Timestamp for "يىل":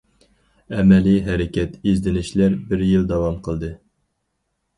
2.87-3.07